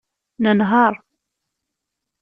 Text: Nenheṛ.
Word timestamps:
Nenheṛ. 0.43 0.93